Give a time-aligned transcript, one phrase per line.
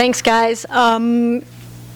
[0.00, 0.64] Thanks, guys.
[0.70, 1.44] Um,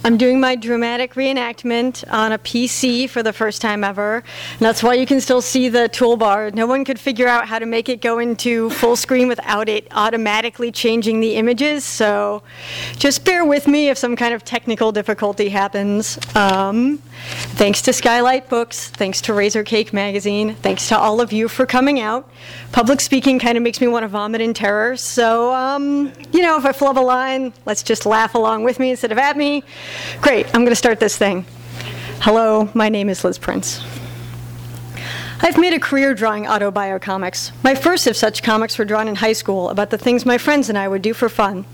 [0.04, 4.16] I'm doing my dramatic reenactment on a PC for the first time ever.
[4.16, 6.52] And that's why you can still see the toolbar.
[6.52, 9.88] No one could figure out how to make it go into full screen without it
[9.92, 11.82] automatically changing the images.
[11.82, 12.42] So
[12.98, 16.18] just bear with me if some kind of technical difficulty happens.
[16.36, 17.02] Um,
[17.56, 18.88] thanks to Skylight Books.
[18.88, 20.54] Thanks to Razorcake Magazine.
[20.56, 22.28] Thanks to all of you for coming out.
[22.72, 24.96] Public speaking kind of makes me want to vomit in terror.
[24.96, 28.90] So, um, you know, if I flub a line, let's just laugh along with me
[28.90, 29.64] instead of at me.
[30.20, 31.46] Great, I'm going to start this thing.
[32.20, 33.82] Hello, my name is Liz Prince.
[35.40, 37.50] I've made a career drawing autobio comics.
[37.62, 40.68] My first of such comics were drawn in high school about the things my friends
[40.68, 41.66] and I would do for fun.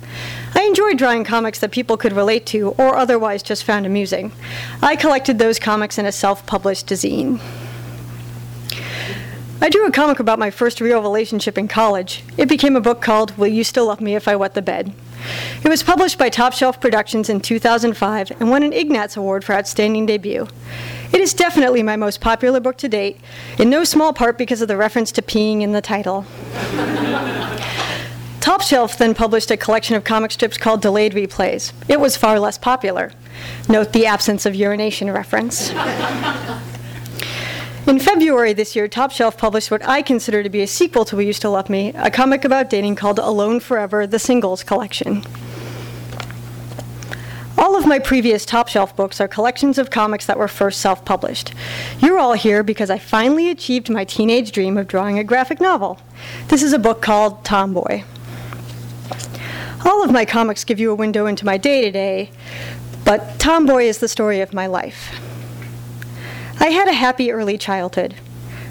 [0.55, 4.33] I enjoyed drawing comics that people could relate to or otherwise just found amusing.
[4.83, 7.41] I collected those comics in a self published zine.
[9.63, 12.25] I drew a comic about my first real relationship in college.
[12.39, 14.95] It became a book called Will You Still Love Me If I Wet the Bed?
[15.63, 19.55] It was published by Top Shelf Productions in 2005 and won an Ignatz Award for
[19.55, 20.49] Outstanding Debut.
[21.13, 23.19] It is definitely my most popular book to date,
[23.59, 26.25] in no small part because of the reference to peeing in the title.
[28.41, 31.73] Top Shelf then published a collection of comic strips called Delayed Replays.
[31.89, 33.13] It was far less popular.
[33.69, 35.71] Note the absence of urination reference.
[37.87, 41.17] In February this year, Top Shelf published what I consider to be a sequel to
[41.17, 45.25] Will You Still Love Me, a comic about dating called Alone Forever The Singles Collection.
[47.91, 51.53] My previous Top Shelf books are collections of comics that were first self published.
[51.99, 55.99] You're all here because I finally achieved my teenage dream of drawing a graphic novel.
[56.47, 58.05] This is a book called Tomboy.
[59.85, 62.31] All of my comics give you a window into my day to day,
[63.05, 65.13] but Tomboy is the story of my life.
[66.61, 68.15] I had a happy early childhood.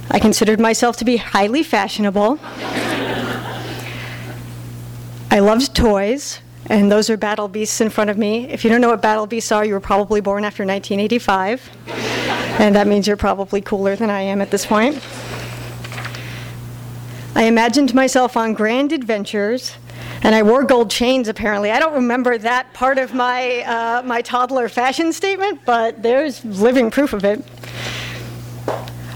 [0.10, 2.40] I considered myself to be highly fashionable.
[5.30, 8.48] I loved toys, and those are battle beasts in front of me.
[8.50, 11.70] If you don't know what battle beasts are, you were probably born after 1985,
[12.60, 15.04] and that means you're probably cooler than I am at this point.
[17.36, 19.78] I imagined myself on grand adventures,
[20.24, 21.28] and I wore gold chains.
[21.28, 26.44] Apparently, I don't remember that part of my uh, my toddler fashion statement, but there's
[26.46, 27.44] living proof of it.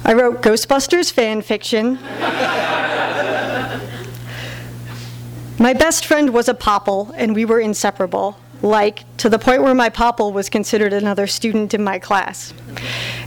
[0.05, 1.99] I wrote Ghostbusters fan fiction.
[5.63, 8.37] My best friend was a popple, and we were inseparable.
[8.61, 12.53] Like, to the point where my popple was considered another student in my class.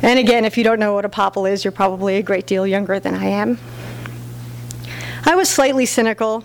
[0.03, 2.67] And again, if you don't know what a popple is, you're probably a great deal
[2.67, 3.59] younger than I am.
[5.25, 6.45] I was slightly cynical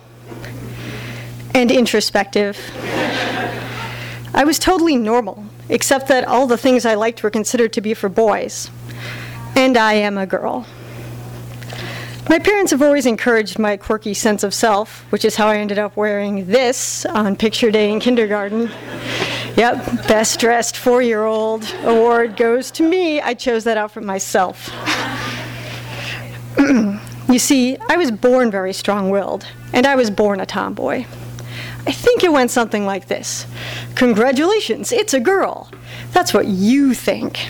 [1.53, 2.57] and introspective.
[4.33, 7.93] I was totally normal, except that all the things I liked were considered to be
[7.93, 8.71] for boys.
[9.57, 10.65] And I am a girl.
[12.29, 15.79] My parents have always encouraged my quirky sense of self, which is how I ended
[15.79, 18.69] up wearing this on picture day in kindergarten.
[19.57, 23.19] Yep, best dressed four year old award goes to me.
[23.19, 24.69] I chose that out for myself.
[26.59, 31.05] you see, I was born very strong willed, and I was born a tomboy.
[31.87, 33.47] I think it went something like this
[33.95, 35.71] Congratulations, it's a girl.
[36.11, 37.49] That's what you think.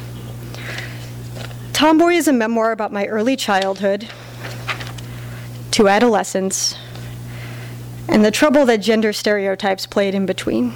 [1.73, 4.07] Tomboy is a memoir about my early childhood
[5.71, 6.75] to adolescence
[8.07, 10.73] and the trouble that gender stereotypes played in between.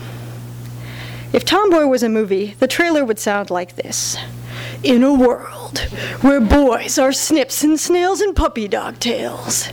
[1.33, 4.17] If Tomboy was a movie, the trailer would sound like this
[4.83, 5.79] In a world
[6.21, 9.69] where boys are snips and snails and puppy dog tails,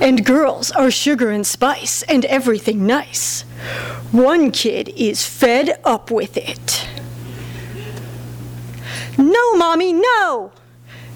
[0.00, 3.42] and girls are sugar and spice and everything nice,
[4.12, 6.86] one kid is fed up with it.
[9.16, 10.52] No, Mommy, no!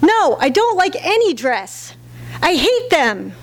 [0.01, 1.95] No, I don't like any dress.
[2.41, 3.33] I hate them.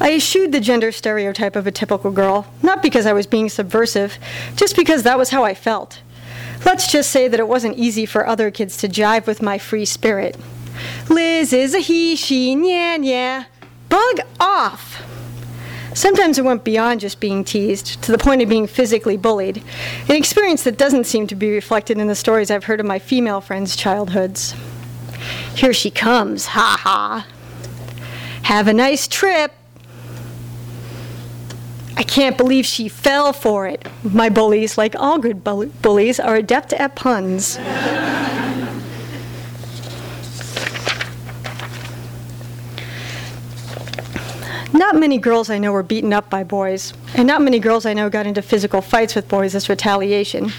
[0.00, 4.18] I eschewed the gender stereotype of a typical girl, not because I was being subversive,
[4.56, 6.00] just because that was how I felt.
[6.64, 9.84] Let's just say that it wasn't easy for other kids to jive with my free
[9.84, 10.36] spirit.
[11.08, 13.44] Liz is a he, she, yeah, yeah.
[13.88, 15.02] Bug off!
[15.94, 19.64] Sometimes it went beyond just being teased, to the point of being physically bullied,
[20.08, 23.00] an experience that doesn't seem to be reflected in the stories I've heard of my
[23.00, 24.54] female friends' childhoods.
[25.54, 27.26] Here she comes, ha ha.
[28.44, 29.52] Have a nice trip.
[31.98, 33.84] I can't believe she fell for it.
[34.04, 37.58] My bullies, like all good bullies, are adept at puns.
[44.72, 47.94] Not many girls I know were beaten up by boys, and not many girls I
[47.94, 50.52] know got into physical fights with boys as retaliation.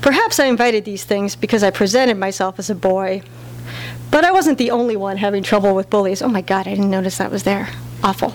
[0.00, 3.20] Perhaps I invited these things because I presented myself as a boy.
[4.10, 6.22] But I wasn't the only one having trouble with bullies.
[6.22, 7.68] Oh my god, I didn't notice that was there.
[8.02, 8.32] Awful.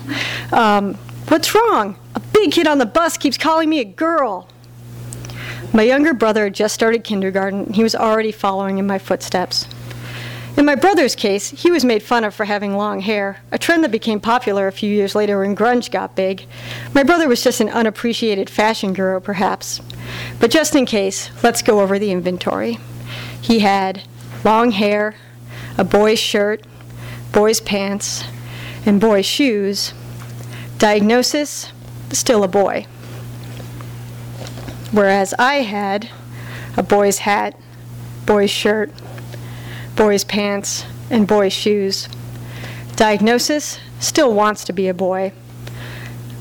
[0.51, 1.97] Um, what's wrong?
[2.15, 4.47] A big kid on the bus keeps calling me a girl.
[5.73, 7.73] My younger brother had just started kindergarten.
[7.73, 9.67] He was already following in my footsteps.
[10.55, 13.83] In my brother's case, he was made fun of for having long hair, a trend
[13.83, 16.45] that became popular a few years later when grunge got big.
[16.93, 19.81] My brother was just an unappreciated fashion guru, perhaps.
[20.39, 22.77] But just in case, let's go over the inventory.
[23.41, 24.03] He had
[24.45, 25.15] long hair,
[25.75, 26.63] a boy's shirt,
[27.31, 28.23] boy's pants,
[28.85, 29.93] and boy's shoes.
[30.83, 31.71] Diagnosis
[32.12, 32.85] still a boy.
[34.91, 36.09] Whereas I had
[36.75, 37.57] a boy's hat,
[38.25, 38.91] boy's shirt,
[39.95, 42.09] boy's pants, and boy's shoes.
[42.97, 45.31] Diagnosis still wants to be a boy.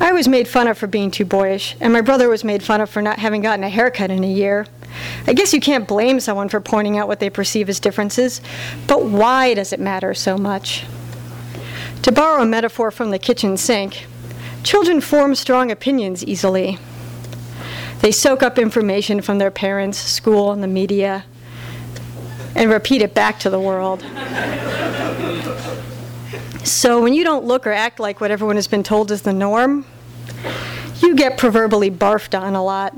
[0.00, 2.80] I was made fun of for being too boyish, and my brother was made fun
[2.80, 4.66] of for not having gotten a haircut in a year.
[5.28, 8.40] I guess you can't blame someone for pointing out what they perceive as differences,
[8.88, 10.84] but why does it matter so much?
[12.02, 14.06] To borrow a metaphor from the kitchen sink,
[14.62, 16.78] children form strong opinions easily.
[18.00, 21.24] They soak up information from their parents, school, and the media
[22.54, 24.04] and repeat it back to the world.
[26.64, 29.32] So when you don't look or act like what everyone has been told is the
[29.32, 29.84] norm,
[31.00, 32.96] you get proverbially barfed on a lot.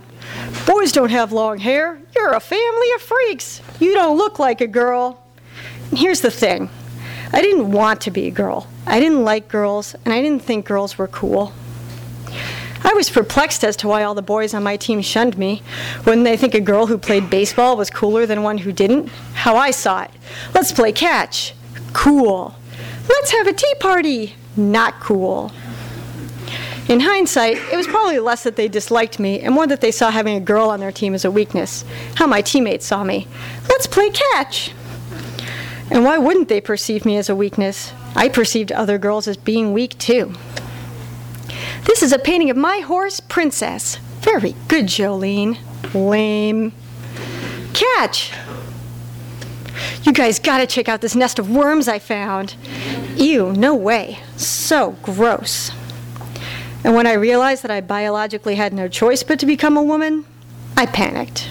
[0.67, 1.99] Boys don't have long hair.
[2.15, 3.61] You're a family of freaks.
[3.81, 5.23] You don't look like a girl.
[5.91, 6.69] And here's the thing
[7.35, 8.69] I didn't want to be a girl.
[8.87, 11.53] I didn't like girls, and I didn't think girls were cool.
[12.85, 15.61] I was perplexed as to why all the boys on my team shunned me.
[16.07, 19.09] Wouldn't they think a girl who played baseball was cooler than one who didn't?
[19.33, 20.13] How I saw it.
[20.55, 21.55] Let's play catch.
[21.93, 22.55] Cool.
[23.09, 24.37] Let's have a tea party.
[24.57, 25.51] Not cool.
[26.89, 30.13] In hindsight, it was probably less that they disliked me and more that they saw
[30.13, 31.85] having a girl on their team as a weakness.
[32.15, 33.27] How my teammates saw me.
[33.69, 34.71] Let's play catch.
[35.91, 37.93] And why wouldn't they perceive me as a weakness?
[38.17, 40.35] I perceived other girls as being weak too.
[41.85, 43.97] This is a painting of my horse, Princess.
[44.21, 45.59] Very good, Jolene.
[45.95, 46.73] Lame.
[47.73, 48.33] Catch!
[50.03, 52.57] You guys gotta check out this nest of worms I found.
[53.17, 54.19] Ew, no way.
[54.37, 55.71] So gross.
[56.83, 60.25] And when I realized that I biologically had no choice but to become a woman,
[60.77, 61.49] I panicked.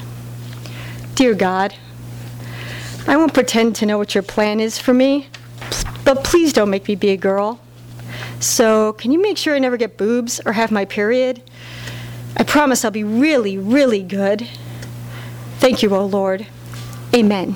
[1.16, 1.76] Dear God,
[3.06, 5.28] I won't pretend to know what your plan is for me,
[6.06, 7.60] but please don't make me be a girl.
[8.40, 11.42] So, can you make sure I never get boobs or have my period?
[12.38, 14.48] I promise I'll be really, really good.
[15.60, 16.48] Thank you, O Lord.
[17.14, 17.56] Amen.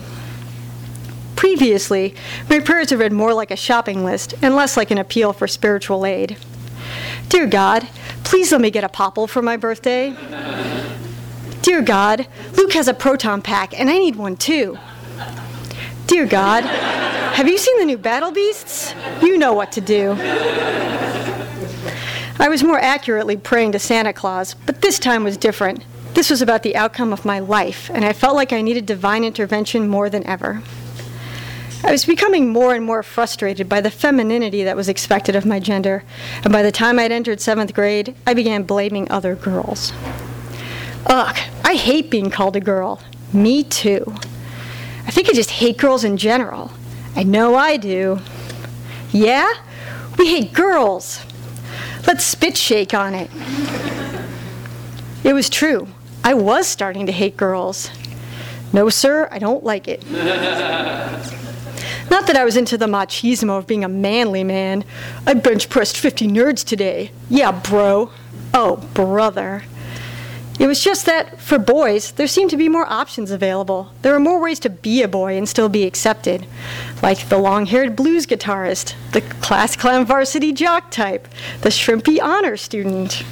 [1.35, 2.15] Previously,
[2.49, 5.47] my prayers have read more like a shopping list and less like an appeal for
[5.47, 6.37] spiritual aid.
[7.29, 7.87] Dear God,
[8.23, 10.15] please let me get a popple for my birthday.
[11.61, 14.77] Dear God, Luke has a proton pack and I need one too.
[16.07, 18.95] Dear God, have you seen the new Battle Beasts?
[19.21, 20.15] You know what to do.
[22.39, 25.83] I was more accurately praying to Santa Claus, but this time was different.
[26.13, 29.25] This was about the outcome of my life, and I felt like I needed divine
[29.25, 30.61] intervention more than ever.
[31.83, 35.59] I was becoming more and more frustrated by the femininity that was expected of my
[35.59, 36.05] gender,
[36.41, 39.91] and by the time I'd entered seventh grade, I began blaming other girls.
[41.05, 43.01] Ugh, I hate being called a girl.
[43.33, 44.15] Me too.
[45.07, 46.71] I think I just hate girls in general.
[47.15, 48.19] I know I do.
[49.11, 49.51] Yeah?
[50.17, 51.21] We hate girls.
[52.05, 53.31] Let's spit shake on it.
[55.23, 55.87] It was true.
[56.23, 57.89] I was starting to hate girls.
[58.73, 60.03] No, sir, I don't like it.
[62.09, 64.83] Not that I was into the machismo of being a manly man.
[65.25, 67.11] I bench pressed 50 nerds today.
[67.29, 68.11] Yeah, bro.
[68.53, 69.63] Oh, brother.
[70.59, 73.91] It was just that, for boys, there seemed to be more options available.
[74.01, 76.47] There were more ways to be a boy and still be accepted.
[77.03, 81.27] Like the long haired blues guitarist, the class clown varsity jock type,
[81.61, 83.23] the shrimpy honor student.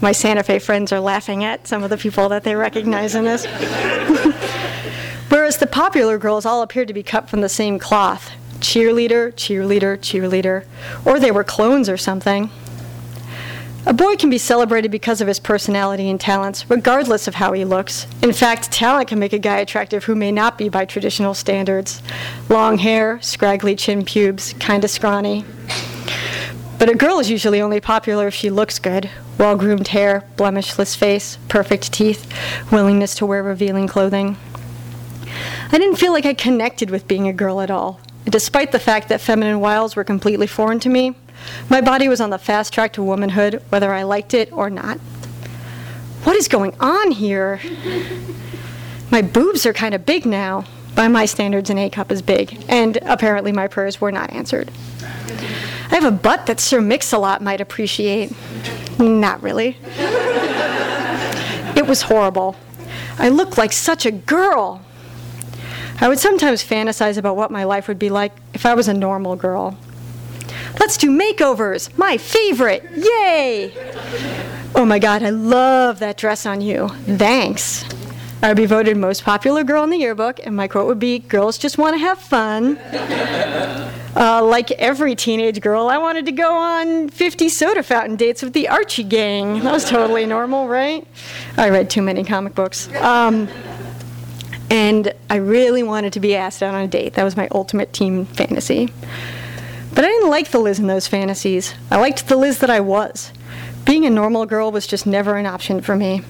[0.00, 3.24] My Santa Fe friends are laughing at some of the people that they recognize in
[3.24, 3.46] this.
[5.28, 9.98] Whereas the popular girls all appeared to be cut from the same cloth cheerleader, cheerleader,
[9.98, 10.64] cheerleader,
[11.04, 12.48] or they were clones or something.
[13.84, 17.64] A boy can be celebrated because of his personality and talents, regardless of how he
[17.64, 18.06] looks.
[18.22, 22.00] In fact, talent can make a guy attractive who may not be by traditional standards.
[22.48, 25.44] Long hair, scraggly chin pubes, kinda scrawny.
[26.78, 30.94] But a girl is usually only popular if she looks good well groomed hair, blemishless
[30.94, 32.32] face, perfect teeth,
[32.70, 34.36] willingness to wear revealing clothing.
[35.72, 37.98] I didn't feel like I connected with being a girl at all.
[38.24, 41.16] Despite the fact that feminine wiles were completely foreign to me,
[41.68, 44.98] my body was on the fast track to womanhood, whether I liked it or not.
[46.24, 47.60] What is going on here?
[49.10, 50.64] My boobs are kind of big now.
[50.94, 54.70] By my standards, an A cup is big, and apparently my prayers were not answered.
[55.90, 58.32] I have a butt that Sir Mix-a-Lot might appreciate.
[58.98, 59.76] Not really.
[61.74, 62.56] It was horrible.
[63.18, 64.82] I looked like such a girl.
[66.00, 68.94] I would sometimes fantasize about what my life would be like if I was a
[68.94, 69.78] normal girl.
[70.80, 71.96] Let's do makeovers!
[71.96, 72.84] My favorite!
[72.94, 73.72] Yay!
[74.74, 76.88] Oh my god, I love that dress on you.
[77.06, 77.84] Thanks.
[78.42, 81.20] I would be voted most popular girl in the yearbook, and my quote would be
[81.20, 82.76] Girls just want to have fun.
[84.14, 88.52] Uh, like every teenage girl, I wanted to go on 50 soda fountain dates with
[88.52, 89.60] the Archie gang.
[89.60, 91.06] That was totally normal, right?
[91.56, 92.92] I read too many comic books.
[92.96, 93.48] Um,
[94.70, 97.14] and I really wanted to be asked out on a date.
[97.14, 98.92] That was my ultimate teen fantasy.
[99.94, 101.74] But I didn't like the Liz in those fantasies.
[101.90, 103.30] I liked the Liz that I was.
[103.84, 106.22] Being a normal girl was just never an option for me.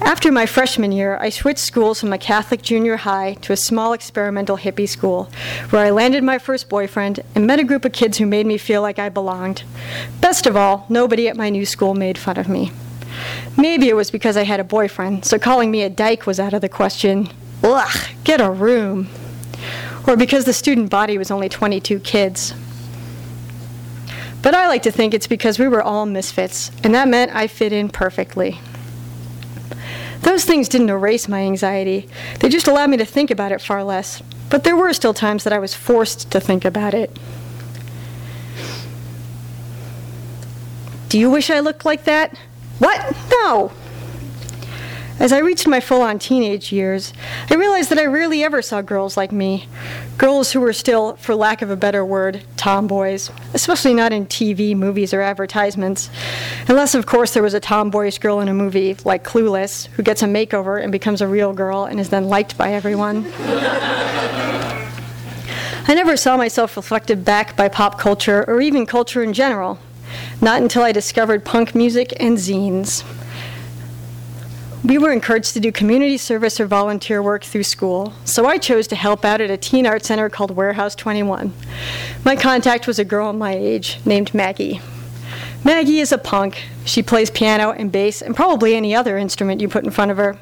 [0.00, 3.92] After my freshman year, I switched schools from a Catholic junior high to a small
[3.92, 5.28] experimental hippie school,
[5.70, 8.58] where I landed my first boyfriend and met a group of kids who made me
[8.58, 9.64] feel like I belonged.
[10.20, 12.70] Best of all, nobody at my new school made fun of me.
[13.56, 16.54] Maybe it was because I had a boyfriend, so calling me a dyke was out
[16.54, 17.28] of the question.
[17.64, 19.08] Ugh, get a room.
[20.08, 22.54] Or because the student body was only 22 kids.
[24.40, 27.46] But I like to think it's because we were all misfits, and that meant I
[27.46, 28.58] fit in perfectly.
[30.22, 32.08] Those things didn't erase my anxiety,
[32.40, 34.22] they just allowed me to think about it far less.
[34.48, 37.14] But there were still times that I was forced to think about it.
[41.10, 42.34] Do you wish I looked like that?
[42.78, 43.14] What?
[43.30, 43.72] No!
[45.20, 47.12] As I reached my full on teenage years,
[47.50, 49.66] I realized that I rarely ever saw girls like me.
[50.16, 54.76] Girls who were still, for lack of a better word, tomboys, especially not in TV,
[54.76, 56.08] movies, or advertisements.
[56.68, 60.22] Unless, of course, there was a tomboyish girl in a movie like Clueless who gets
[60.22, 63.26] a makeover and becomes a real girl and is then liked by everyone.
[65.90, 69.80] I never saw myself reflected back by pop culture or even culture in general.
[70.40, 73.02] Not until I discovered punk music and zines.
[74.84, 78.86] We were encouraged to do community service or volunteer work through school, so I chose
[78.88, 81.52] to help out at a teen art center called Warehouse 21.
[82.24, 84.80] My contact was a girl my age named Maggie.
[85.64, 86.62] Maggie is a punk.
[86.84, 90.16] She plays piano and bass and probably any other instrument you put in front of
[90.16, 90.38] her.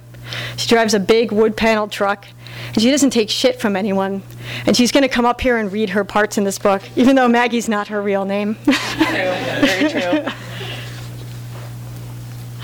[0.59, 2.27] She drives a big wood paneled truck,
[2.75, 4.23] and she doesn't take shit from anyone.
[4.67, 7.17] And she's going to come up here and read her parts in this book, even
[7.17, 8.57] though Maggie's not her real name.
[8.65, 8.75] True,
[9.07, 10.33] very true.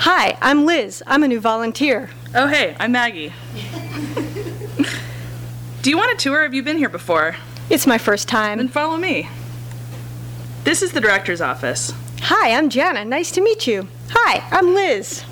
[0.05, 1.01] Hi, I'm Liz.
[1.07, 2.09] I'm a new volunteer.
[2.35, 3.31] Oh, hey, I'm Maggie.
[5.81, 6.43] Do you want a tour?
[6.43, 7.37] Have you been here before?
[7.69, 8.57] It's my first time.
[8.57, 9.29] Then follow me.
[10.65, 11.93] This is the director's office.
[12.23, 13.05] Hi, I'm Jana.
[13.05, 13.87] Nice to meet you.
[14.09, 15.23] Hi, I'm Liz.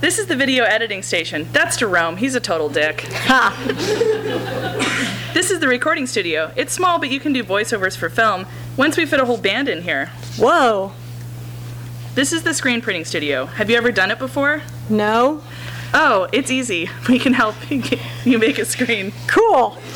[0.00, 1.46] This is the video editing station.
[1.52, 2.16] That's Jerome.
[2.16, 3.02] He's a total dick.
[3.12, 5.12] Ha!
[5.36, 6.50] This is the recording studio.
[6.56, 8.46] It's small, but you can do voiceovers for film
[8.78, 10.06] once we fit a whole band in here.
[10.38, 10.92] Whoa.
[12.16, 13.44] This is the screen printing studio.
[13.44, 14.62] Have you ever done it before?
[14.88, 15.42] No?
[15.92, 16.88] Oh, it's easy.
[17.10, 17.54] We can help
[18.24, 19.12] you make a screen.
[19.26, 19.76] Cool.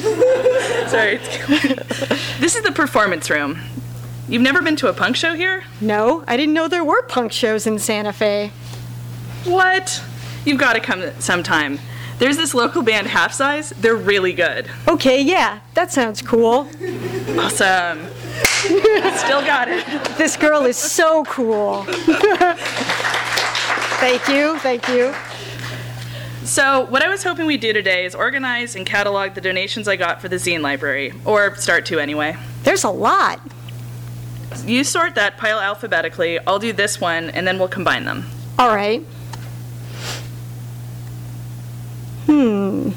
[0.86, 1.16] Sorry.
[2.38, 3.58] this is the performance room.
[4.28, 5.64] You've never been to a punk show here?
[5.80, 8.52] No, I didn't know there were punk shows in Santa Fe.
[9.44, 10.04] What?
[10.44, 11.78] You've got to come sometime.
[12.18, 13.70] There's this local band, Half Size.
[13.70, 14.68] They're really good.
[14.86, 16.68] Okay, yeah, that sounds cool.
[17.38, 18.08] Awesome.
[19.16, 19.86] Still got it.
[20.18, 21.84] This girl is so cool.
[23.98, 25.14] thank you, thank you.
[26.44, 29.96] So, what I was hoping we'd do today is organize and catalog the donations I
[29.96, 32.36] got for the zine library, or start to anyway.
[32.64, 33.40] There's a lot.
[34.66, 38.26] You sort that pile alphabetically, I'll do this one, and then we'll combine them.
[38.58, 39.00] All right.
[42.26, 42.90] Hmm.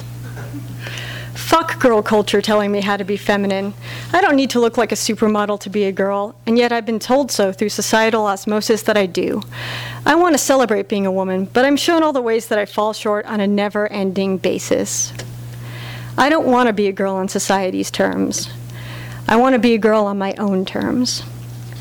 [1.80, 3.74] Girl culture telling me how to be feminine.
[4.14, 6.86] I don't need to look like a supermodel to be a girl, and yet I've
[6.86, 9.42] been told so through societal osmosis that I do.
[10.06, 12.66] I want to celebrate being a woman, but I'm shown all the ways that I
[12.66, 15.14] fall short on a never ending basis.
[16.18, 18.50] I don't want to be a girl on society's terms.
[19.28, 21.24] I want to be a girl on my own terms.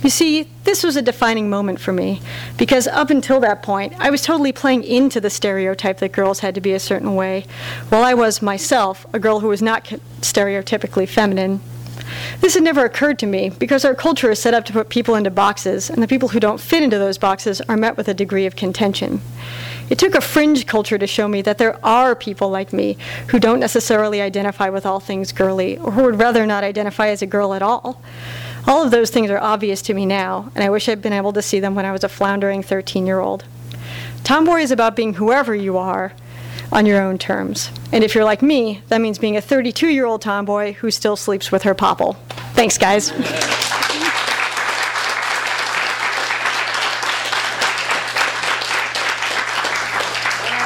[0.03, 2.21] You see, this was a defining moment for me
[2.57, 6.57] because up until that point, I was totally playing into the stereotype that girls had
[6.57, 7.45] to be a certain way,
[7.89, 9.85] while I was myself a girl who was not
[10.21, 11.61] stereotypically feminine.
[12.41, 15.15] This had never occurred to me because our culture is set up to put people
[15.15, 18.15] into boxes, and the people who don't fit into those boxes are met with a
[18.15, 19.21] degree of contention.
[19.89, 22.97] It took a fringe culture to show me that there are people like me
[23.29, 27.23] who don't necessarily identify with all things girly, or who would rather not identify as
[27.23, 28.01] a girl at all.
[28.67, 31.33] All of those things are obvious to me now, and I wish I'd been able
[31.33, 33.45] to see them when I was a floundering 13 year old.
[34.25, 36.13] Tomboy is about being whoever you are
[36.71, 37.71] on your own terms.
[37.93, 41.17] And if you're like me, that means being a 32 year old tomboy who still
[41.17, 42.15] sleeps with her popple.
[42.55, 43.11] Thanks, guys.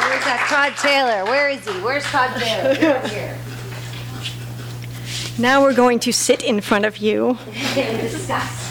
[0.04, 1.24] Where's that Todd Taylor?
[1.24, 1.72] Where is he?
[1.80, 2.74] Where's Todd Taylor?
[3.08, 3.38] Here.
[5.38, 7.38] Now we're going to sit in front of you
[7.74, 8.64] Discuss.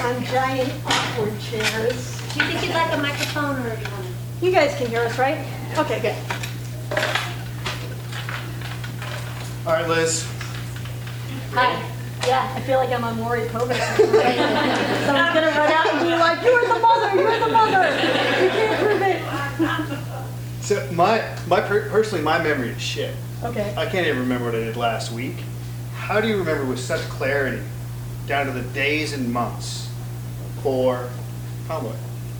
[0.00, 2.18] on giant awkward chairs.
[2.32, 4.06] Do you think you'd like a microphone or do you want
[4.40, 4.46] to?
[4.46, 5.44] You guys can hear us, right?
[5.76, 6.14] Okay, good.
[9.66, 10.26] All right, Liz.
[11.52, 11.84] Hi.
[12.26, 13.78] Yeah, I feel like I'm on Maury Povich.
[13.96, 17.14] Someone's gonna run out and be like, "You are the mother.
[17.20, 17.88] You are the mother.
[18.42, 19.22] You can't prove it."
[20.64, 23.14] So my my per- personally my memory is shit.
[23.42, 23.72] Okay.
[23.76, 25.36] I can't even remember what I did last week.
[25.94, 27.62] How do you remember with such clarity,
[28.26, 29.88] down to the days and months,
[30.62, 31.08] for
[31.68, 31.94] Tomboy?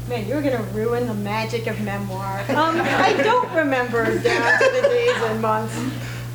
[0.09, 2.41] Man, you're gonna ruin the magic of memoir.
[2.49, 5.79] Um, I don't remember down to the days and months.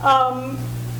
[0.01, 0.57] Um,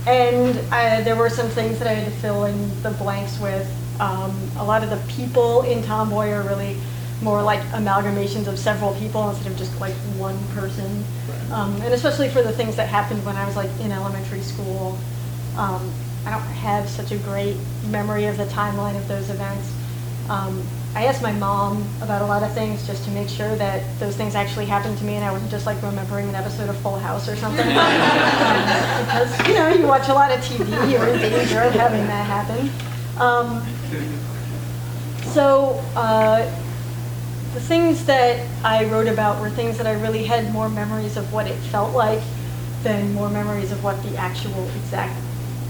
[0.08, 3.70] and I, there were some things that I had to fill in the blanks with.
[4.00, 6.78] Um, a lot of the people in Tomboy are really
[7.22, 11.04] more like amalgamations of several people instead of just like one person.
[11.52, 14.98] Um, and especially for the things that happened when I was like in elementary school.
[15.58, 15.92] Um,
[16.26, 19.74] I don't have such a great memory of the timeline of those events.
[20.30, 20.64] Um,
[20.96, 24.16] I asked my mom about a lot of things just to make sure that those
[24.16, 26.98] things actually happened to me and I wasn't just like remembering an episode of Full
[26.98, 27.66] House or something.
[27.66, 27.74] Um,
[29.04, 32.26] because, you know, you watch a lot of TV, you're in danger of having that
[32.26, 32.70] happen.
[33.20, 33.66] Um,
[35.34, 36.48] so, uh,
[37.54, 41.32] the things that I wrote about were things that I really had more memories of
[41.32, 42.22] what it felt like
[42.82, 45.18] than more memories of what the actual exact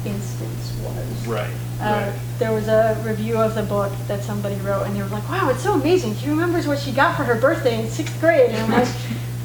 [0.06, 1.28] instance was.
[1.28, 1.54] Right.
[1.80, 5.28] Uh, there was a review of the book that somebody wrote, and they were like,
[5.30, 6.15] "Wow, it's so amazing!
[6.15, 8.88] She remembers what she got for her birthday in sixth grade." And I'm like,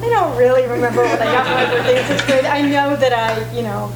[0.00, 2.44] "I don't really remember what I got for my birthday in sixth grade.
[2.44, 3.92] I know that I, you know,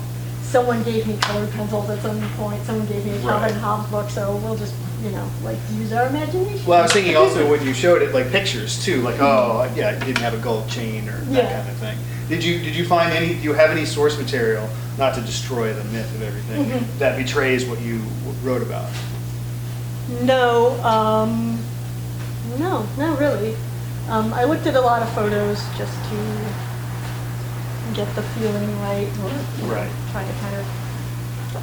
[0.53, 2.63] someone gave me colored pencils at some point.
[2.67, 3.53] Someone gave me a Calvin Right.
[3.55, 7.17] Hobbes book, so we'll just, you know, like use our imagination." Well, I was thinking
[7.17, 10.39] also when you showed it, like pictures too, like oh yeah, it didn't have a
[10.39, 11.57] gold chain or that Yeah.
[11.57, 11.99] kind of thing.
[12.29, 13.29] Did you did you find any?
[13.35, 16.83] Do you have any source material, not to destroy the myth of everything, Mhm.
[16.99, 18.03] that betrays what you
[18.45, 18.87] wrote about?
[20.23, 21.59] No, um,
[22.59, 23.55] no, not really.
[24.11, 26.17] Um, I looked at a lot of photos just to
[27.95, 29.31] get the feeling right, or
[29.73, 29.91] Right.
[30.13, 30.67] try to kind of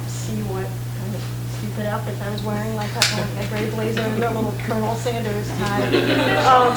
[0.08, 0.66] see what
[0.98, 1.22] kind of
[1.58, 4.94] stupid outfit I was wearing, like that one, that gray blazer and that little Colonel
[4.94, 5.90] Sanders tie.
[6.50, 6.72] Um,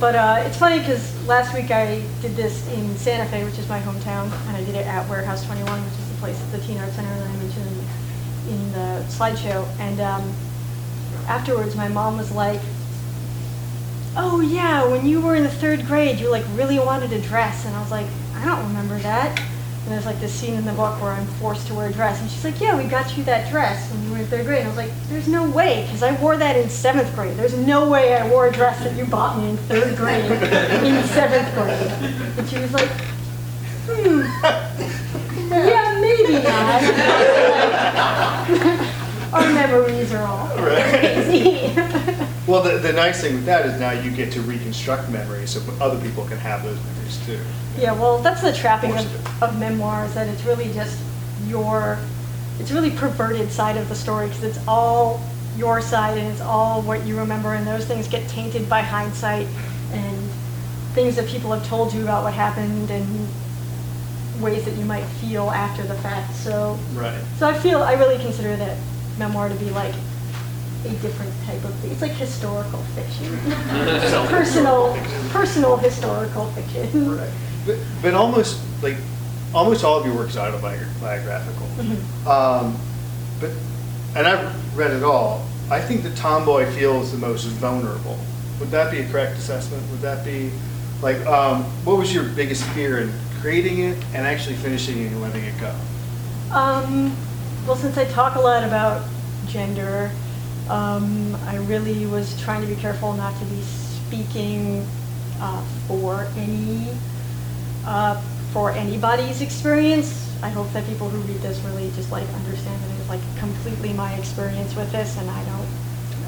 [0.00, 3.68] but uh, it's funny because last week I did this in Santa Fe, which is
[3.68, 6.58] my hometown, and I did it at Warehouse 21, which is the place at the
[6.66, 7.66] Teen Art Center that I mentioned
[8.48, 9.66] in, in the slideshow.
[9.80, 10.32] And um,
[11.28, 12.60] afterwards, my mom was like,
[14.16, 17.66] "Oh yeah, when you were in the third grade, you like really wanted a dress,"
[17.66, 20.72] and I was like, "I don't remember that." And there's like this scene in the
[20.72, 23.22] book where I'm forced to wear a dress, and she's like, "Yeah, we got you
[23.24, 25.84] that dress when you were in third grade." And I was like, "There's no way,
[25.84, 27.36] because I wore that in seventh grade.
[27.36, 31.04] There's no way I wore a dress that you bought me in third grade in
[31.14, 31.92] seventh grade."
[32.38, 32.90] And she was like,
[33.86, 34.22] "Hmm,
[35.50, 36.82] yeah, maybe not."
[39.32, 41.74] Our memories are all crazy.
[42.46, 45.60] Well, the, the nice thing with that is now you get to reconstruct memories so
[45.80, 47.40] other people can have those memories too.
[47.76, 50.98] Yeah, well, that's the trapping of of, memoirs, that it's really just
[51.46, 51.98] your,
[52.60, 55.20] it's really perverted side of the story, because it's all
[55.56, 59.46] your side and it's all what you remember, and those things get tainted by hindsight
[59.92, 60.30] and
[60.94, 63.28] things that people have told you about what happened and
[64.40, 66.34] ways that you might feel after the fact.
[66.36, 67.20] So, Right.
[67.38, 68.78] so I feel, I really consider that
[69.18, 69.94] memoir to be like
[70.88, 73.38] a different type of, it's like historical fiction.
[74.28, 74.96] personal,
[75.30, 77.16] personal historical fiction.
[77.16, 77.30] Right.
[77.66, 78.96] But, but almost like
[79.54, 81.66] almost all of your work is autobiographical.
[81.78, 82.26] Mhm.
[82.26, 82.78] Um,
[83.40, 83.50] but
[84.14, 85.44] and I've read it all.
[85.70, 88.18] I think the Tomboy feels the most vulnerable.
[88.60, 89.82] Would that be a correct assessment?
[89.90, 90.50] Would that be
[91.02, 95.20] like um, what was your biggest fear in creating it and actually finishing it and
[95.20, 95.74] letting it go?
[96.52, 97.16] Um,
[97.66, 99.06] well, since I talk a lot about
[99.48, 100.10] gender,
[100.68, 104.86] um, I really was trying to be careful not to be speaking
[105.40, 106.90] uh, for any
[107.84, 108.20] uh,
[108.52, 112.90] for anybody's experience I hope that people who read this really just like understand that
[112.90, 115.68] it was like completely my experience with this, and I don't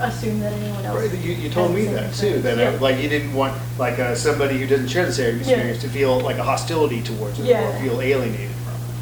[0.01, 1.11] assume that anyone else.
[1.11, 2.70] Right, You, you told me that too, that Yeah.
[2.70, 5.88] uh, like you didn't want like uh, somebody who doesn't share the same experience to
[5.88, 8.51] feel like a hostility towards it or feel alienated.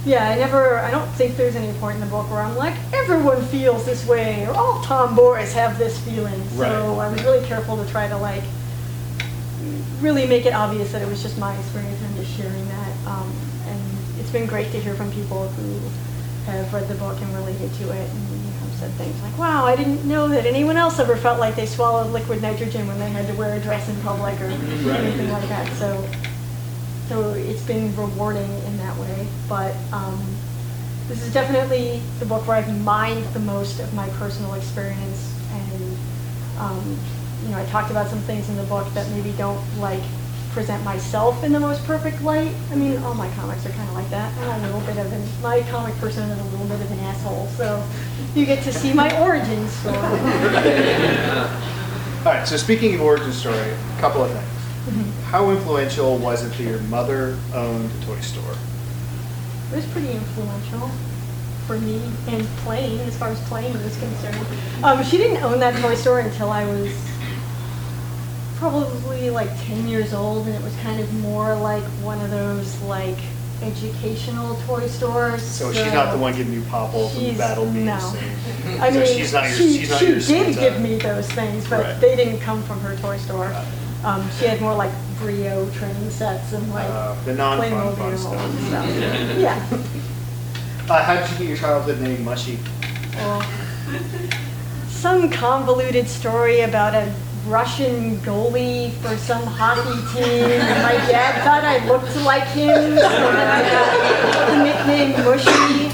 [0.06, 2.76] Yeah, I never, I don't think there's any point in the book where I'm like,
[2.92, 6.40] everyone feels this way, or all tomboys have this feeling.
[6.50, 8.44] So I was really careful to try to like,
[10.00, 12.96] really make it obvious that it was just my experience and just sharing that.
[13.08, 13.32] Um,
[13.66, 13.80] and
[14.20, 17.90] it's been great to hear from people who have read the book and related to
[17.90, 21.16] it and you know, said things like, wow, I didn't know that anyone else ever
[21.16, 24.40] felt like they swallowed liquid nitrogen when they had to wear a dress in public
[24.40, 25.66] or anything like that.
[25.72, 26.08] So
[27.08, 29.26] so it's been rewarding in that way.
[29.48, 30.18] But um,
[31.08, 35.96] this is definitely the book where I've mined the most of my personal experience, and
[36.58, 36.98] um,
[37.44, 40.02] you know, I talked about some things in the book that maybe don't like
[40.56, 42.50] present myself in the most perfect light.
[42.72, 44.32] I mean, all my comics are kind of like that.
[44.38, 46.98] I'm a little bit of an my comic person is a little bit of an
[47.00, 47.86] asshole, so
[48.34, 49.96] you get to see my origin story.
[52.26, 54.55] All right, so speaking of origin story, a couple of things.
[54.86, 55.22] Mm-hmm.
[55.30, 58.54] How influential was it that your mother owned a toy store?
[59.72, 60.90] It was pretty influential
[61.66, 64.46] for me in playing, as far as playing was concerned.
[64.84, 66.94] Um, she didn't own that toy store until I was
[68.56, 72.80] probably like 10 years old, and it was kind of more like one of those
[72.82, 73.18] like
[73.62, 75.42] educational toy stores.
[75.42, 77.84] So she's not the one giving you popples and battle beasts.
[77.86, 78.18] no.
[78.18, 81.28] and- I so mean, she's not your, she, she's not she did give me those
[81.32, 82.00] things, but Right.
[82.00, 83.48] they didn't come from her toy store.
[83.48, 83.64] Got
[84.04, 88.10] Um, she had more like Brio train sets and like Uh, the non-fun, Playmobil fun
[88.10, 88.90] and stuff.
[88.90, 89.38] stuff.
[89.38, 89.66] Yeah.
[90.88, 92.60] Uh, how did you get your childhood name Mushy?
[93.16, 93.42] Well,
[94.88, 97.12] some convoluted story about a
[97.48, 99.82] Russian goalie for some hockey
[100.14, 100.44] team.
[100.44, 105.86] and My dad thought I looked like him, so then I got the nickname Mushy.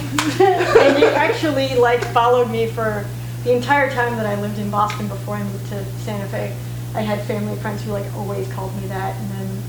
[0.45, 3.07] and it actually like followed me for
[3.45, 6.55] the entire time that I lived in Boston before I moved to Santa Fe.
[6.95, 9.63] I had family friends who like always called me that, and then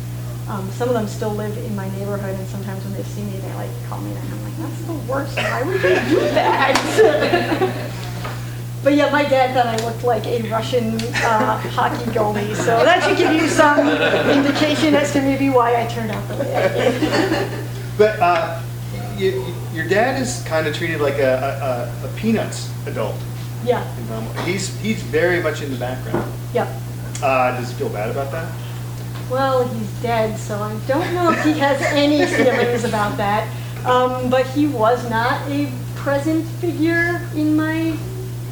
[0.50, 3.38] um, some of them still live in my neighborhood, and sometimes when they see me,
[3.38, 4.24] they like call me that.
[4.26, 5.38] And I'm like, that's the worst.
[5.38, 6.74] Why would you do that?
[8.84, 13.02] but yeah, my dad thought I looked like a Russian uh, hockey goalie, so that
[13.04, 13.88] should give you some
[14.30, 17.66] indication as to maybe why I turned out the way I did.
[17.98, 18.62] But uh,
[19.18, 23.16] you, you- your dad is kind of treated like a, a, a, a peanuts adult.
[23.66, 23.84] Yeah.
[24.46, 26.32] He's he's very much in the background.
[26.54, 26.68] yep.
[27.24, 28.52] Uh, does he feel bad about that?
[29.32, 33.48] Well, he's dead, so I don't know if he has any feelings about that.
[33.86, 37.98] Um, but he was not a present figure in my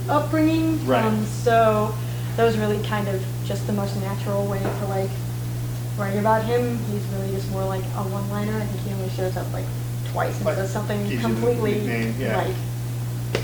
[0.10, 0.86] upbringing.
[0.86, 1.04] Right.
[1.04, 1.94] Um, so
[2.38, 5.10] that was really kind of just the most natural way to like
[5.98, 6.78] write about him.
[6.92, 8.56] He's really just more like a one-liner.
[8.58, 9.66] I think he only shows up like
[10.12, 12.38] twice and Like, says something gives you the completely nickname, yeah.
[12.38, 12.56] like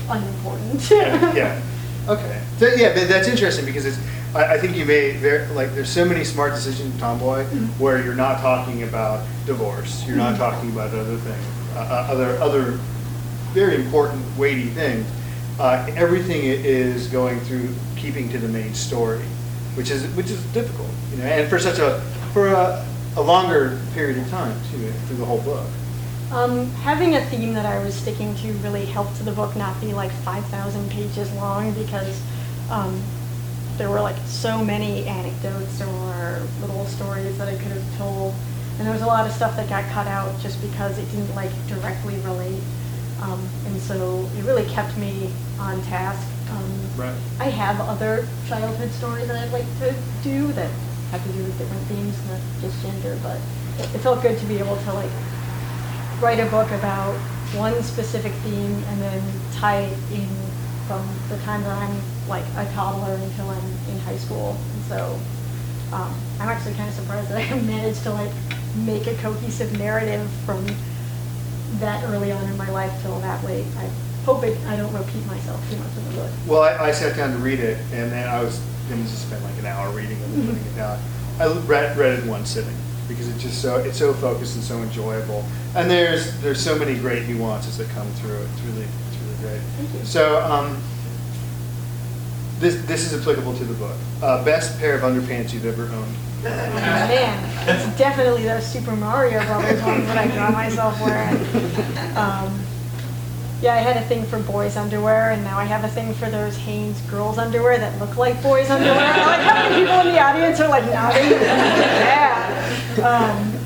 [0.08, 0.90] unimportant.
[0.90, 1.34] yeah.
[1.34, 1.62] yeah.
[2.08, 2.42] Okay.
[2.56, 3.98] So, yeah, but that's interesting because it's.
[4.34, 5.74] I, I think you made very like.
[5.74, 7.66] There's so many smart decisions, in Tomboy, Mm-hmm.
[7.82, 10.04] where you're not talking about divorce.
[10.06, 12.78] You're not talking about other things, uh, uh, other other
[13.52, 15.06] very important, weighty things.
[15.58, 19.24] Uh, everything is going through keeping to the main story,
[19.74, 22.00] which is which is difficult, you know, and for such a
[22.32, 22.86] for a,
[23.16, 25.66] a longer period of time too, through the whole book.
[26.30, 29.94] Um, having a theme that I was sticking to really helped the book not be
[29.94, 32.20] like 5,000 pages long because
[32.70, 33.02] um,
[33.78, 38.34] there were like so many anecdotes or little stories that I could have told.
[38.78, 41.34] And there was a lot of stuff that got cut out just because it didn't
[41.34, 42.62] like directly relate.
[43.22, 46.26] Um, and so it really kept me on task.
[46.50, 47.14] Um, Right.
[47.38, 50.68] I have other childhood stories that I'd like to do that
[51.12, 53.38] have to do with different themes, not just gender, but
[53.78, 55.10] it, it felt good to be able to like
[56.20, 57.14] write a book about
[57.54, 59.22] one specific theme and then
[59.54, 60.26] tie it in
[60.88, 64.56] from the time that I'm like a toddler until I'm in high school.
[64.72, 65.20] And so
[65.92, 68.32] um, I'm actually kind of surprised that I managed to like
[68.74, 70.66] make a cohesive narrative from
[71.80, 73.66] that early on in my life till that late.
[73.76, 73.88] I
[74.24, 76.30] hope it, I don't repeat myself too much in the book.
[76.46, 79.44] Well, I, I sat down to read it, and then I was going to spend
[79.44, 80.98] like an hour reading it and putting it down.
[81.38, 82.74] I read, read it in one sitting
[83.06, 85.44] because it's just so it's so focused and so enjoyable.
[85.74, 88.40] And there's there's so many great nuances that come through.
[88.40, 88.86] it's really
[89.40, 89.60] great.
[90.04, 90.80] So um,
[92.58, 93.96] this this is applicable to the book.
[94.22, 96.14] Uh, best pair of underpants you've ever owned.
[96.44, 101.36] Man, it's definitely those Super Mario Brothers ones that I draw myself wearing.
[102.16, 102.60] Um,
[103.60, 106.30] yeah, I had a thing for boys' underwear, and now I have a thing for
[106.30, 109.00] those Hanes girls' underwear that look like boys' underwear.
[109.00, 111.38] I like how many people in the audience are like nodding.
[112.98, 113.04] Yeah.
[113.04, 113.57] Um,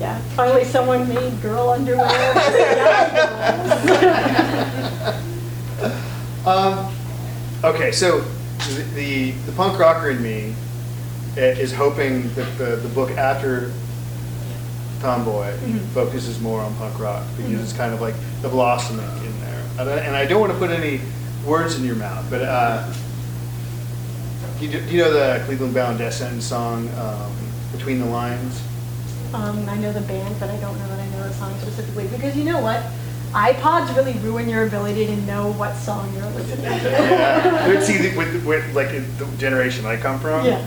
[0.00, 2.08] Yeah, finally someone made girl underwear.
[6.48, 6.94] Um,
[7.62, 10.54] okay, so the, the the punk rocker in me
[11.36, 13.70] is hoping that the, the book after
[15.00, 15.54] Tomboy
[15.92, 19.62] focuses more on punk rock because it's kind of like the blossoming in there.
[19.78, 21.02] And I, don't want to put any
[21.46, 22.90] words in your mouth, but uh,
[24.58, 27.32] you, do, do you know the Cleveland Bound Death Sentence song um,
[27.72, 28.60] "Between the Lines"?
[29.34, 32.06] Um, I know the band, but I don't know that I know the song specifically,
[32.08, 32.82] because you know what?
[33.32, 36.88] iPods really ruin your ability to know what song you're listening to.
[36.88, 37.66] Yeah.
[37.74, 40.66] But See, with, with like the generation I come from, Yeah.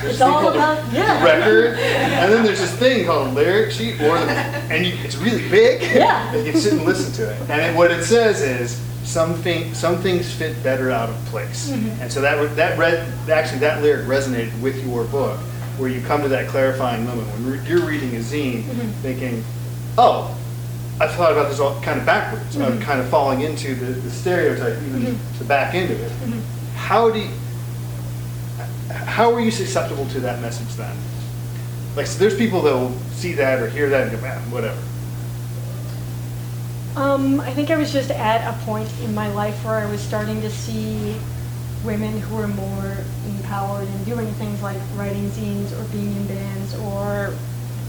[0.00, 1.22] There's It's all about- the yeah.
[1.24, 5.16] record, and then there's this thing called a lyric sheet, or the, and you, it's
[5.16, 5.82] really big.
[5.94, 6.32] Yeah.
[6.34, 9.72] And you sit and listen to it, and it, what it says is some thing,
[9.74, 12.02] some things fit better out of place, Mm-hmm.
[12.02, 15.38] and so that that read actually that lyric resonated with your book,
[15.80, 18.90] where you come to that clarifying moment when re- you're reading a zine, Mm-hmm.
[19.02, 19.44] thinking,
[19.98, 20.36] oh.
[21.00, 22.56] I've thought about this all kind of backwards.
[22.56, 22.82] I'm Mm-hmm.
[22.82, 26.10] kind of falling into the, the stereotype, even the back end of it.
[26.12, 26.76] Mm-hmm.
[26.76, 27.30] How do you,
[28.92, 30.94] how are you susceptible to that message then?
[31.96, 34.78] Like, so there's people that will see that or hear that and go, man, whatever.
[36.96, 40.00] Um, I think I was just at a point in my life where I was
[40.02, 41.16] starting to see
[41.84, 46.74] women who were more empowered and doing things like writing zines or being in bands
[46.80, 47.34] or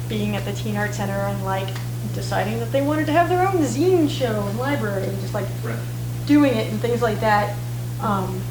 [0.07, 1.67] being at the Teen Art Center and like
[2.13, 5.45] deciding that they wanted to have their own zine show and library and just like
[5.63, 5.77] Right.
[6.25, 7.55] doing it and things like that.
[8.01, 8.41] Um,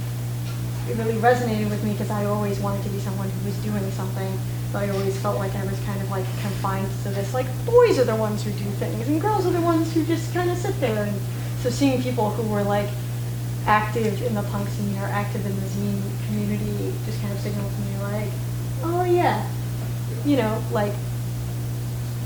[0.88, 3.90] it really resonated with me because I always wanted to be someone who was doing
[3.92, 4.38] something.
[4.72, 7.34] But I always felt like I was kind of like confined to this.
[7.34, 10.32] Like boys are the ones who do things, and girls are the ones who just
[10.32, 11.04] kind of sit there.
[11.04, 11.20] And
[11.62, 12.88] so seeing people who were like
[13.66, 17.70] active in the punk scene or active in the zine community just kind of signaled
[17.72, 18.30] to me like,
[18.82, 19.48] oh yeah,
[20.24, 20.92] you know, like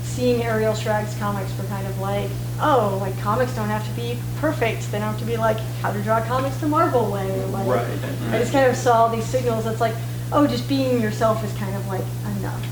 [0.03, 2.29] seeing Ariel Schrag's comics were kind of like,
[2.61, 4.89] oh, like comics don't have to be perfect.
[4.91, 7.29] They don't have to be like how to draw comics the Marvel way.
[7.41, 7.99] Or like, Right.
[8.31, 9.65] I just kind of saw these signals.
[9.65, 9.95] That's like,
[10.31, 12.05] oh, just being yourself is kind of like
[12.37, 12.65] enough.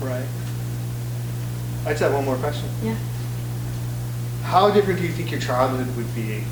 [0.00, 0.26] Right.
[1.86, 2.68] I just have one more question.
[2.82, 2.96] Yeah.
[4.42, 6.44] How different do you think your childhood would be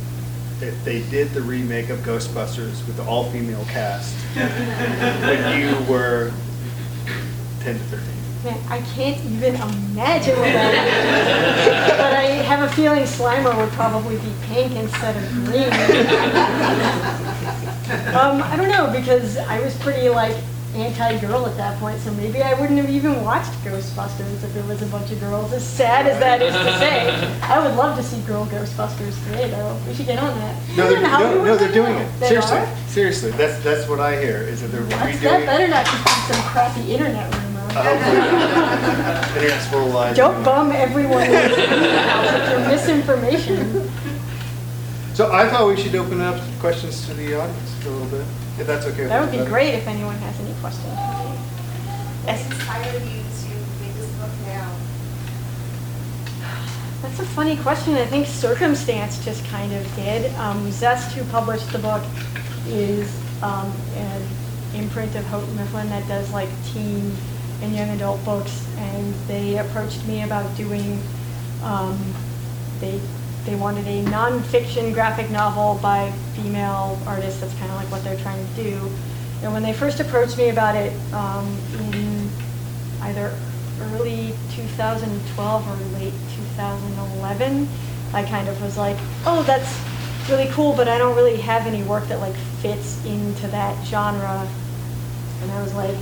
[0.62, 6.32] if they did the remake of Ghostbusters with the all-female cast when you were
[7.60, 8.08] 10 to 13?
[8.44, 11.92] Man, I can't even imagine what that is.
[11.96, 15.64] but I have a feeling Slimer would probably be pink instead of green.
[18.16, 20.36] um, I don't know because I was pretty like
[20.74, 24.80] anti-girl at that point, so maybe I wouldn't have even watched Ghostbusters if there was
[24.82, 25.52] a bunch of girls.
[25.52, 27.10] As sad as that is to say,
[27.42, 29.78] I would love to see girl Ghostbusters today, though.
[29.86, 30.56] We should get on that.
[30.76, 32.08] No, they're, no, no, they're doing it.
[32.20, 32.56] They Seriously.
[32.58, 32.76] are?
[32.88, 33.30] Seriously.
[33.32, 35.46] That's, that's what I hear, is that they're That's, redoing that it.
[35.46, 37.48] better not just be some crappy internet rumor.
[37.74, 40.16] I hope the Internet's full of lies.
[40.16, 43.88] Don't bum everyone with your misinformation.
[45.14, 48.26] So I thought we should open up questions to the audience for a little bit,
[48.58, 49.50] if that's okay with That would be everybody.
[49.50, 50.86] great if anyone has any questions.
[50.86, 52.46] What Yes.
[52.46, 54.68] inspired you to make this book now?
[57.02, 57.94] That's a funny question.
[57.96, 60.32] I think circumstance just kind of did.
[60.36, 62.02] Um, Zest, who published the book,
[62.68, 64.22] is um, an
[64.74, 67.14] imprint of Houghton Mifflin that does like teen
[67.60, 70.98] and young adult books, and they approached me about doing.
[71.62, 71.98] Um,
[72.80, 72.98] they
[73.44, 77.40] they wanted a nonfiction graphic novel by female artists.
[77.40, 78.90] That's kind of like what they're trying to do.
[79.42, 82.30] And when they first approached me about it um, in
[83.02, 83.36] either
[83.80, 86.14] early 2012 or late
[86.54, 87.68] 2011,
[88.12, 89.80] I kind of was like, oh, that's
[90.30, 94.46] really cool, but I don't really have any work that like fits into that genre.
[95.42, 95.96] And I was like,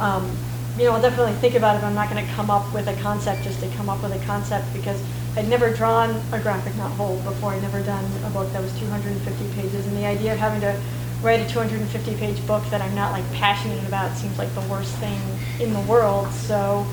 [0.00, 0.36] um,
[0.76, 2.88] you know, I'll definitely think about it, but I'm not going to come up with
[2.88, 5.00] a concept just to come up with a concept because
[5.36, 7.52] I'd never drawn a graphic novel before.
[7.52, 10.80] I'd never done a book that was 250 pages, and the idea of having to
[11.22, 14.94] write a 250 page book that I'm not like passionate about seems like the worst
[14.96, 15.18] thing
[15.58, 16.30] in the world.
[16.32, 16.86] So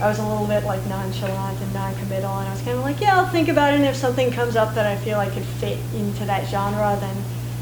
[0.00, 3.00] I was a little bit like nonchalant and non-committal, and I was kind of like,
[3.00, 5.44] yeah, I'll think about it, and if something comes up that I feel I could
[5.44, 7.16] fit into that genre, then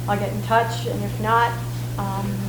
[0.09, 1.53] I'll get in touch, and if not,
[1.99, 2.48] um,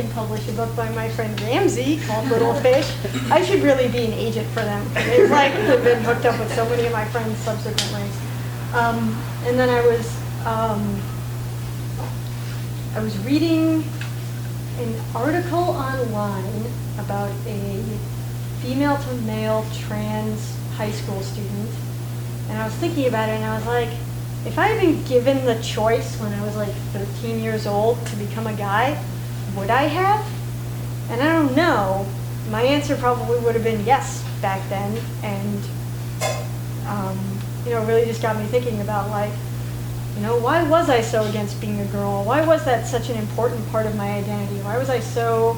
[0.00, 2.90] can publish a book by my friend Ramsey called Little Fish.
[3.30, 4.86] I should really be an agent for them.
[4.96, 8.08] It's like they've been hooked up with so many of my friends subsequently.
[8.72, 10.06] Um, and then I was,
[10.46, 11.02] um,
[12.94, 13.84] I was reading
[14.78, 16.64] an article online
[16.98, 17.84] about a
[18.62, 21.68] female to male trans high school student.
[22.48, 23.90] And I was thinking about it and I was like,
[24.46, 28.16] if I had been given the choice when I was like 13 years old to
[28.16, 28.98] become a guy,
[29.56, 30.26] would I have?
[31.10, 32.06] And I don't know.
[32.50, 35.64] My answer probably would have been yes, back then, and
[36.86, 37.18] um,
[37.64, 39.32] you know, really just got me thinking about like,
[40.16, 42.24] you know, why was I so against being a girl?
[42.24, 44.60] Why was that such an important part of my identity?
[44.62, 45.56] Why was I so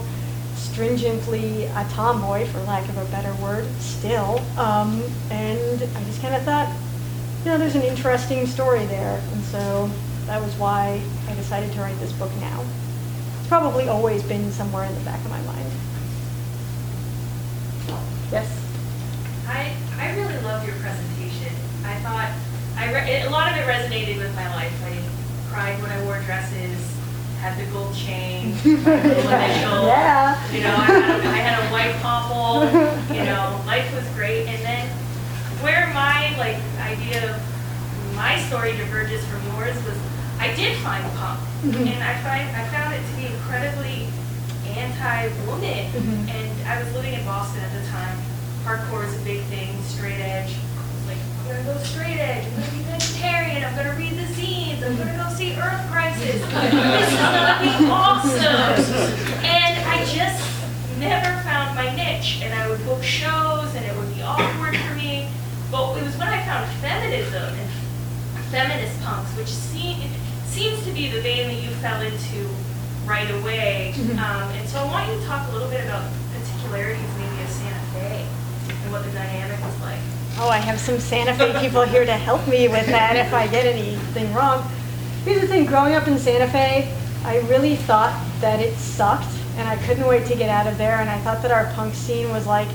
[0.54, 4.40] stringently a tomboy, for lack of a better word, still?
[4.58, 6.74] Um, and I just kind of thought,
[7.44, 9.90] you know, there's an interesting story there, and so
[10.26, 12.64] that was why I decided to write this book now.
[13.52, 15.70] Probably always been somewhere in the back of my mind.
[18.32, 18.48] Yes.
[19.46, 21.54] I, I really loved your presentation.
[21.84, 22.32] I thought,
[22.78, 24.72] I re- it, a lot of it resonated with my life.
[24.86, 24.96] I
[25.52, 26.80] cried when I wore dresses,
[27.42, 29.84] had the gold chain, my little initial.
[29.84, 30.50] Yeah.
[30.50, 32.72] You know, I had, a, I had a white pomple,
[33.14, 34.46] you know, life was great.
[34.46, 34.88] And then
[35.60, 39.98] where my, like, idea of my story diverges from yours was,
[40.42, 41.38] I did find punk.
[41.62, 44.08] And I find, I found it to be incredibly
[44.66, 45.86] anti-woman.
[45.94, 46.34] Mhm.
[46.34, 48.18] And I was living in Boston at the time.
[48.66, 50.50] Hardcore is a big thing, straight edge.
[50.50, 52.44] I was like, I'm gonna go straight edge.
[52.46, 53.64] I'm gonna be vegetarian.
[53.64, 54.82] I'm gonna read the zines.
[54.84, 56.40] I'm gonna go see Earth Crisis.
[56.42, 58.74] this is gonna be awesome.
[59.46, 60.42] And I just
[60.98, 62.40] never found my niche.
[62.42, 65.28] And I would book shows, and it would be awkward for me.
[65.70, 67.70] But it was when I found feminism and
[68.50, 70.10] feminist punks, which seem, it
[70.52, 72.46] seems to be the vein that you fell into
[73.06, 73.94] right away.
[74.12, 77.48] Um, and so I want you to talk a little bit about particularities maybe of
[77.48, 78.26] Santa Fe
[78.68, 79.98] and what the dynamic was like.
[80.38, 83.46] Oh, I have some Santa Fe people here to help me with that if I
[83.48, 84.62] get anything wrong.
[85.24, 89.66] Here's the thing, growing up in Santa Fe, I really thought that it sucked and
[89.66, 92.28] I couldn't wait to get out of there and I thought that our punk scene
[92.30, 92.68] was like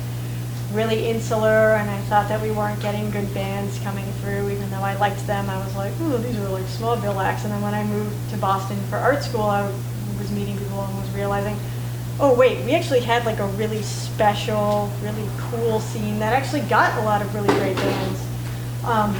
[0.73, 4.82] really insular and I thought that we weren't getting good bands coming through even though
[4.82, 5.49] I liked them.
[5.49, 7.43] I was like, ooh, these are like small bill acts.
[7.43, 9.63] And then when I moved to Boston for art school, I
[10.17, 11.58] was meeting people and was realizing,
[12.19, 16.97] oh wait, we actually had like a really special, really cool scene that actually got
[16.99, 18.21] a lot of really great bands.
[18.84, 19.15] Um,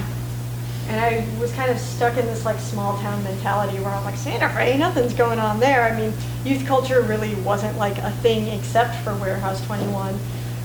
[0.88, 4.16] and I was kind of stuck in this like small town mentality where I'm like,
[4.16, 5.84] Santa Fe, nothing's going on there.
[5.84, 6.14] I mean,
[6.46, 10.18] youth culture really wasn't like a thing except for Warehouse 21,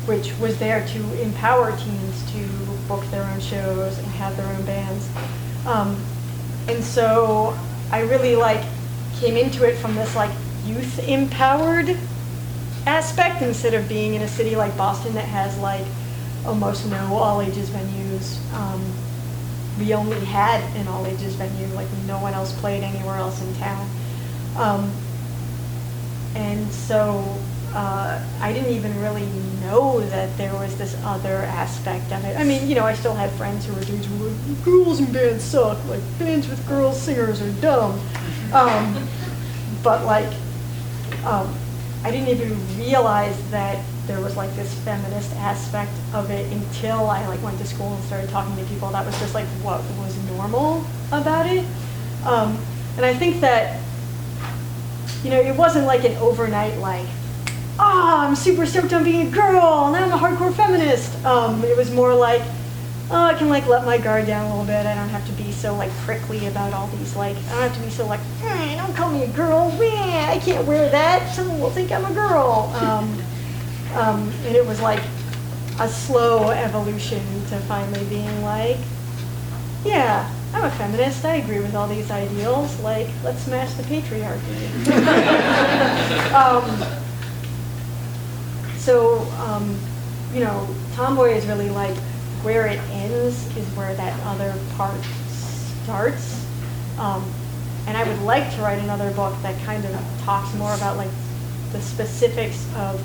[0.06, 2.48] which was there to empower teens to
[2.88, 5.08] book their own shows and have their own bands.
[5.66, 5.96] Um,
[6.68, 7.56] and so
[7.90, 8.64] I really like
[9.16, 10.30] came into it from this like
[10.64, 11.96] youth empowered
[12.86, 15.86] aspect instead of being in a city like Boston that has like
[16.44, 18.38] almost no all ages venues.
[18.54, 18.84] Um,
[19.78, 23.54] we only had an all ages venue, like no one else played anywhere else in
[23.56, 23.88] town.
[24.56, 24.92] Um,
[26.34, 27.38] and so
[27.74, 29.26] uh, I didn't even really
[29.62, 32.36] know that there was this other aspect of it.
[32.36, 35.10] I mean, you know, I still had friends who were dudes who were girls in
[35.12, 37.98] bands suck, like bands with girl singers are dumb.
[38.52, 39.08] Um,
[39.82, 40.32] but like,
[41.24, 41.54] um,
[42.04, 47.26] I didn't even realize that there was like this feminist aspect of it until I
[47.28, 48.90] like went to school and started talking to people.
[48.90, 51.64] That was just like what was normal about it.
[52.26, 52.58] Um,
[52.96, 53.80] and I think that,
[55.24, 57.06] you know, it wasn't like an overnight like,
[57.78, 61.12] oh, I'm super stoked on being a girl, now I'm a hardcore feminist.
[61.24, 62.42] Um, it was more like,
[63.10, 64.86] oh, I can like let my guard down a little bit.
[64.86, 67.76] I don't have to be so like prickly about all these like, I don't have
[67.76, 71.34] to be so like, "Eh, don't call me a girl, Meh, I can't wear that,
[71.34, 72.72] someone will think I'm a girl.
[72.76, 73.22] Um,
[73.94, 75.02] um, and it was like
[75.80, 78.78] a slow evolution to finally being like,
[79.84, 81.24] yeah, I'm a feminist.
[81.24, 82.78] I agree with all these ideals.
[82.80, 84.86] Like, let's smash the patriarchy.
[86.34, 87.02] um,
[88.82, 89.78] so, um,
[90.34, 91.96] you know, Tomboy is really like
[92.42, 95.00] where it ends is where that other part
[95.84, 96.44] starts.
[96.98, 97.24] Um,
[97.86, 99.92] and I would like to write another book that kind of
[100.22, 101.10] talks more about like
[101.70, 103.00] the specifics of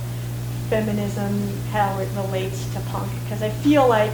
[0.69, 3.11] feminism, how it relates to punk.
[3.23, 4.11] Because I feel like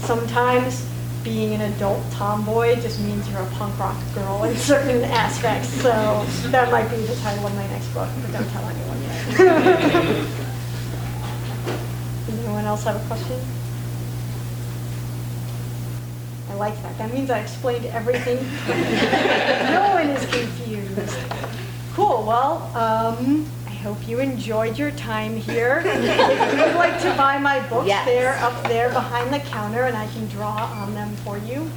[0.00, 0.86] sometimes
[1.24, 5.68] being an adult tomboy just means you're a punk rock girl in certain aspects.
[5.80, 10.42] So that might be the title of my next book, but don't tell anyone yet.
[12.76, 13.40] Does anyone else have a question?
[16.50, 16.98] I like that.
[16.98, 18.36] That means I explained everything.
[19.72, 21.18] no one is confused.
[21.94, 22.24] Cool.
[22.26, 25.82] Well, um, I hope you enjoyed your time here.
[25.86, 28.04] if you would like to buy my books, Yes.
[28.04, 31.70] they're up there behind the counter, and I can draw on them for you.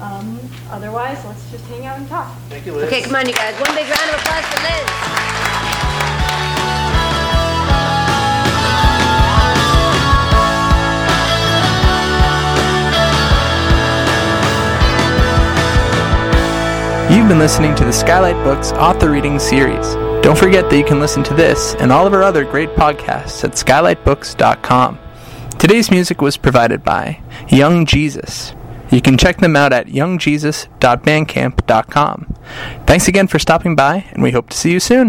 [0.00, 0.38] Um,
[0.70, 2.32] otherwise, let's just hang out and talk.
[2.50, 2.84] Thank you, Liz.
[2.84, 3.54] Okay, come on, you guys.
[3.54, 5.35] One big round of applause for Liz.
[17.16, 19.94] You've been listening to the Skylight Books author reading series.
[20.22, 23.42] Don't forget that you can listen to this and all of our other great podcasts
[23.42, 24.98] at skylightbooks.com.
[25.58, 28.54] Today's music was provided by Young Jesus.
[28.90, 32.34] You can check them out at youngjesus.bandcamp.com.
[32.86, 35.04] Thanks again for stopping by, and we hope to see you soon.